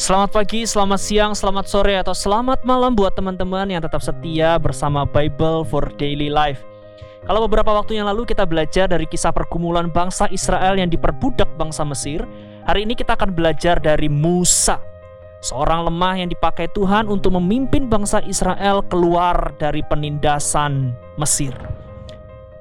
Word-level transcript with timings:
Selamat 0.00 0.32
pagi, 0.32 0.64
selamat 0.64 0.96
siang, 0.96 1.32
selamat 1.36 1.68
sore, 1.68 1.92
atau 2.00 2.16
selamat 2.16 2.64
malam 2.64 2.96
buat 2.96 3.12
teman-teman 3.12 3.68
yang 3.68 3.84
tetap 3.84 4.00
setia 4.00 4.56
bersama 4.56 5.04
Bible 5.04 5.60
for 5.68 5.92
Daily 6.00 6.32
Life. 6.32 6.64
Kalau 7.28 7.44
beberapa 7.44 7.68
waktu 7.76 8.00
yang 8.00 8.08
lalu 8.08 8.24
kita 8.24 8.48
belajar 8.48 8.88
dari 8.88 9.04
kisah 9.04 9.28
pergumulan 9.28 9.92
bangsa 9.92 10.24
Israel 10.32 10.80
yang 10.80 10.88
diperbudak 10.88 11.52
bangsa 11.60 11.84
Mesir, 11.84 12.24
hari 12.64 12.88
ini 12.88 12.96
kita 12.96 13.12
akan 13.12 13.36
belajar 13.36 13.76
dari 13.76 14.08
Musa, 14.08 14.80
seorang 15.44 15.84
lemah 15.84 16.16
yang 16.16 16.32
dipakai 16.32 16.72
Tuhan 16.72 17.04
untuk 17.04 17.36
memimpin 17.36 17.84
bangsa 17.84 18.24
Israel 18.24 18.80
keluar 18.88 19.52
dari 19.60 19.84
penindasan 19.84 20.96
Mesir. 21.20 21.52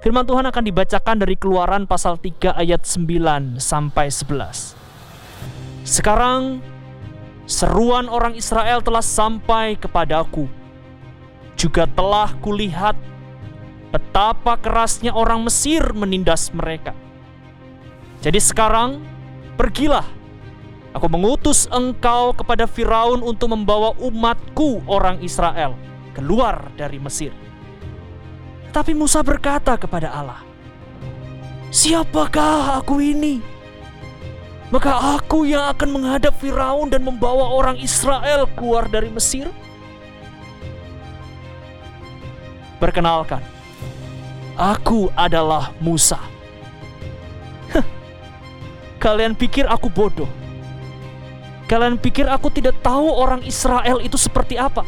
Firman 0.04 0.28
Tuhan 0.28 0.44
akan 0.44 0.64
dibacakan 0.68 1.24
dari 1.24 1.40
Keluaran 1.40 1.88
pasal 1.88 2.20
3 2.20 2.52
ayat 2.60 2.84
9 2.84 3.64
sampai 3.64 4.12
11. 4.12 4.76
Sekarang 5.88 6.60
Seruan 7.50 8.06
orang 8.06 8.38
Israel 8.38 8.86
telah 8.86 9.02
sampai 9.02 9.74
kepadaku. 9.74 10.46
Juga 11.58 11.90
telah 11.90 12.30
kulihat 12.46 12.94
betapa 13.90 14.54
kerasnya 14.62 15.18
orang 15.18 15.42
Mesir 15.42 15.82
menindas 15.98 16.54
mereka. 16.54 16.94
Jadi 18.22 18.38
sekarang, 18.38 19.02
pergilah. 19.58 20.06
Aku 20.94 21.10
mengutus 21.10 21.66
engkau 21.74 22.38
kepada 22.38 22.70
Firaun 22.70 23.26
untuk 23.26 23.50
membawa 23.50 23.98
umatku 23.98 24.86
orang 24.86 25.18
Israel 25.26 25.74
keluar 26.14 26.70
dari 26.78 27.02
Mesir. 27.02 27.34
Tapi 28.70 28.94
Musa 28.94 29.26
berkata 29.26 29.74
kepada 29.74 30.14
Allah, 30.14 30.46
Siapakah 31.74 32.82
aku 32.82 33.02
ini? 33.02 33.59
Maka 34.70 35.18
aku 35.18 35.50
yang 35.50 35.66
akan 35.74 35.90
menghadap 35.90 36.34
Firaun 36.38 36.94
dan 36.94 37.02
membawa 37.02 37.50
orang 37.58 37.78
Israel 37.82 38.46
keluar 38.54 38.86
dari 38.86 39.10
Mesir. 39.10 39.50
Perkenalkan, 42.78 43.44
aku 44.56 45.10
adalah 45.18 45.74
Musa. 45.82 46.22
Kalian 49.04 49.36
pikir 49.36 49.66
aku 49.68 49.90
bodoh? 49.90 50.30
Kalian 51.66 51.98
pikir 52.02 52.30
aku 52.30 52.50
tidak 52.54 52.78
tahu 52.82 53.10
orang 53.10 53.44
Israel 53.44 54.00
itu 54.02 54.16
seperti 54.16 54.56
apa? 54.56 54.86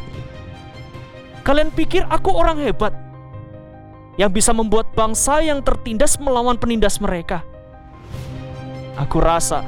Kalian 1.41 1.73
pikir 1.73 2.05
aku 2.05 2.29
orang 2.31 2.61
hebat 2.61 2.93
yang 4.15 4.29
bisa 4.29 4.53
membuat 4.53 4.93
bangsa 4.93 5.41
yang 5.41 5.59
tertindas 5.65 6.21
melawan 6.21 6.55
penindas 6.55 7.01
mereka? 7.01 7.41
Aku 9.01 9.17
rasa 9.17 9.65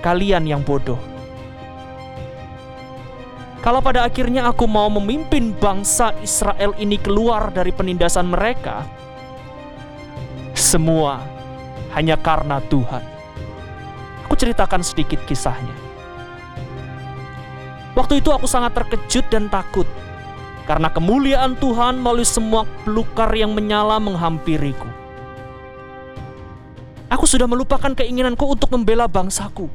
kalian 0.00 0.48
yang 0.48 0.64
bodoh. 0.64 0.96
Kalau 3.60 3.80
pada 3.80 4.04
akhirnya 4.04 4.48
aku 4.48 4.68
mau 4.68 4.92
memimpin 4.92 5.56
bangsa 5.56 6.12
Israel 6.20 6.76
ini 6.76 7.00
keluar 7.00 7.48
dari 7.48 7.72
penindasan 7.72 8.28
mereka, 8.28 8.84
semua 10.52 11.20
hanya 11.96 12.16
karena 12.20 12.60
Tuhan. 12.68 13.00
Aku 14.28 14.36
ceritakan 14.36 14.84
sedikit 14.84 15.20
kisahnya. 15.24 15.72
Waktu 17.96 18.20
itu 18.20 18.32
aku 18.34 18.44
sangat 18.44 18.76
terkejut 18.76 19.28
dan 19.32 19.48
takut 19.48 19.86
karena 20.66 20.90
kemuliaan 20.90 21.56
Tuhan 21.60 22.00
melalui 22.00 22.26
semua 22.26 22.68
pelukar 22.82 23.30
yang 23.32 23.52
menyala 23.52 23.96
menghampiriku. 24.02 25.03
Aku 27.14 27.30
sudah 27.30 27.46
melupakan 27.46 27.94
keinginanku 27.94 28.42
untuk 28.42 28.74
membela 28.74 29.06
bangsaku. 29.06 29.70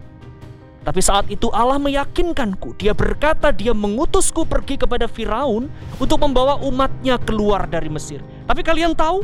Tapi 0.83 0.99
saat 0.99 1.31
itu 1.31 1.47
Allah 1.55 1.79
meyakinkanku. 1.79 2.75
Dia 2.75 2.91
berkata 2.91 3.55
dia 3.55 3.71
mengutusku 3.71 4.43
pergi 4.43 4.75
kepada 4.75 5.07
Firaun 5.07 5.71
untuk 6.03 6.19
membawa 6.19 6.59
umatnya 6.59 7.15
keluar 7.23 7.63
dari 7.63 7.87
Mesir. 7.87 8.19
Tapi 8.43 8.59
kalian 8.59 8.91
tahu, 8.91 9.23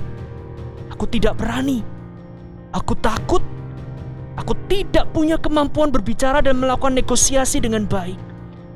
aku 0.96 1.04
tidak 1.12 1.36
berani. 1.36 1.84
Aku 2.72 2.96
takut. 2.96 3.44
Aku 4.40 4.56
tidak 4.72 5.12
punya 5.12 5.36
kemampuan 5.36 5.92
berbicara 5.92 6.40
dan 6.40 6.56
melakukan 6.60 6.96
negosiasi 6.96 7.60
dengan 7.60 7.84
baik. 7.84 8.20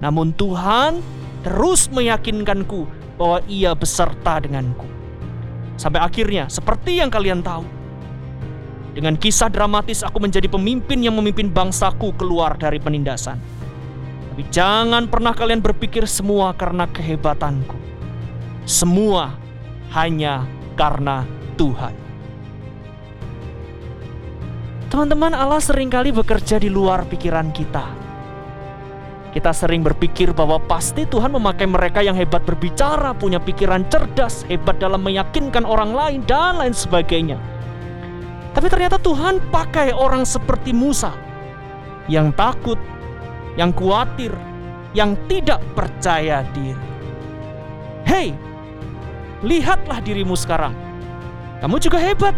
Namun 0.04 0.36
Tuhan 0.36 1.00
terus 1.48 1.88
meyakinkanku 1.88 2.88
bahwa 3.16 3.40
ia 3.48 3.72
beserta 3.72 4.40
denganku. 4.40 4.88
Sampai 5.80 6.04
akhirnya, 6.04 6.52
seperti 6.52 7.00
yang 7.00 7.08
kalian 7.12 7.40
tahu, 7.40 7.79
dengan 9.00 9.16
kisah 9.16 9.48
dramatis 9.48 10.04
aku 10.04 10.20
menjadi 10.20 10.52
pemimpin 10.52 11.00
yang 11.00 11.16
memimpin 11.16 11.48
bangsaku 11.48 12.12
keluar 12.20 12.60
dari 12.60 12.84
penindasan. 12.84 13.40
Tapi 14.36 14.44
jangan 14.52 15.08
pernah 15.08 15.32
kalian 15.32 15.64
berpikir 15.64 16.04
semua 16.04 16.52
karena 16.52 16.84
kehebatanku. 16.84 17.80
Semua 18.68 19.40
hanya 19.96 20.44
karena 20.76 21.24
Tuhan. 21.56 21.96
Teman-teman, 24.92 25.32
Allah 25.32 25.64
sering 25.64 25.88
kali 25.88 26.12
bekerja 26.12 26.60
di 26.60 26.68
luar 26.68 27.08
pikiran 27.08 27.56
kita. 27.56 27.88
Kita 29.32 29.56
sering 29.56 29.80
berpikir 29.80 30.36
bahwa 30.36 30.60
pasti 30.60 31.08
Tuhan 31.08 31.32
memakai 31.40 31.72
mereka 31.72 32.04
yang 32.04 32.20
hebat 32.20 32.44
berbicara, 32.44 33.16
punya 33.16 33.40
pikiran 33.40 33.88
cerdas, 33.88 34.44
hebat 34.52 34.76
dalam 34.76 35.00
meyakinkan 35.08 35.64
orang 35.64 35.96
lain, 35.96 36.20
dan 36.28 36.60
lain 36.60 36.76
sebagainya. 36.76 37.59
Tapi 38.60 38.68
ternyata 38.68 39.00
Tuhan 39.00 39.40
pakai 39.56 39.96
orang 39.96 40.28
seperti 40.28 40.76
Musa 40.76 41.16
yang 42.12 42.36
takut, 42.36 42.76
yang 43.56 43.72
khawatir, 43.72 44.36
yang 44.92 45.16
tidak 45.32 45.64
percaya 45.80 46.44
diri. 46.52 46.76
Hei, 48.04 48.36
lihatlah 49.48 50.04
dirimu 50.04 50.36
sekarang. 50.36 50.76
Kamu 51.64 51.80
juga 51.80 52.04
hebat 52.04 52.36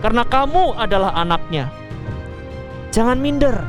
karena 0.00 0.24
kamu 0.24 0.72
adalah 0.80 1.12
anaknya. 1.12 1.68
Jangan 2.88 3.20
minder. 3.20 3.60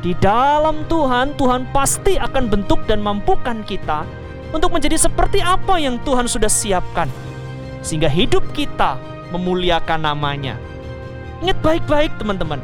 Di 0.00 0.16
dalam 0.16 0.88
Tuhan, 0.88 1.36
Tuhan 1.36 1.68
pasti 1.76 2.16
akan 2.16 2.48
bentuk 2.48 2.88
dan 2.88 3.04
mampukan 3.04 3.60
kita 3.68 4.08
untuk 4.48 4.72
menjadi 4.72 4.96
seperti 4.96 5.44
apa 5.44 5.76
yang 5.76 6.00
Tuhan 6.08 6.24
sudah 6.24 6.48
siapkan, 6.48 7.12
sehingga 7.84 8.08
hidup 8.08 8.48
kita 8.56 8.96
memuliakan 9.28 10.08
namanya. 10.08 10.69
Ingat 11.40 11.58
baik-baik 11.64 12.12
teman-teman. 12.20 12.60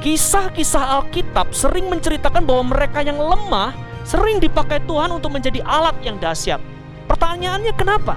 Kisah-kisah 0.00 1.00
Alkitab 1.00 1.52
sering 1.52 1.90
menceritakan 1.92 2.46
bahwa 2.46 2.72
mereka 2.72 3.04
yang 3.04 3.20
lemah 3.20 3.74
sering 4.08 4.40
dipakai 4.40 4.80
Tuhan 4.88 5.12
untuk 5.12 5.34
menjadi 5.34 5.60
alat 5.66 5.98
yang 6.00 6.16
dahsyat. 6.16 6.62
Pertanyaannya 7.04 7.72
kenapa? 7.76 8.16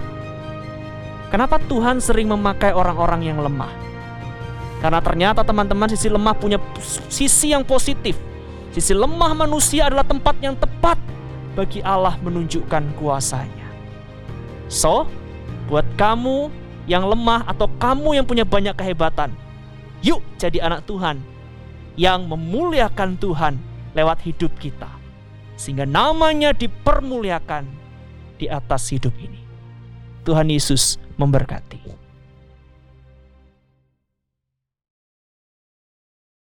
Kenapa 1.31 1.59
Tuhan 1.67 1.99
sering 1.99 2.31
memakai 2.31 2.71
orang-orang 2.75 3.27
yang 3.27 3.39
lemah? 3.39 3.71
Karena 4.79 4.99
ternyata 5.03 5.43
teman-teman 5.43 5.87
sisi 5.91 6.07
lemah 6.07 6.35
punya 6.35 6.59
sisi 7.07 7.51
yang 7.51 7.67
positif. 7.67 8.15
Sisi 8.71 8.95
lemah 8.95 9.35
manusia 9.35 9.91
adalah 9.91 10.07
tempat 10.07 10.35
yang 10.39 10.55
tepat 10.55 10.95
bagi 11.55 11.83
Allah 11.83 12.15
menunjukkan 12.23 12.95
kuasanya. 12.95 13.67
So, 14.71 15.07
buat 15.67 15.83
kamu 15.99 16.47
yang 16.87 17.03
lemah 17.03 17.43
atau 17.47 17.67
kamu 17.79 18.19
yang 18.19 18.25
punya 18.27 18.47
banyak 18.47 18.75
kehebatan. 18.75 19.31
Yuk 20.01 20.21
jadi 20.41 20.65
anak 20.65 20.89
Tuhan 20.89 21.21
yang 21.99 22.25
memuliakan 22.25 23.21
Tuhan 23.21 23.61
lewat 23.93 24.23
hidup 24.25 24.53
kita. 24.57 24.89
Sehingga 25.59 25.85
namanya 25.85 26.57
dipermuliakan 26.57 27.69
di 28.41 28.49
atas 28.49 28.89
hidup 28.89 29.13
ini. 29.21 29.37
Tuhan 30.25 30.49
Yesus 30.49 30.97
memberkati. 31.21 32.00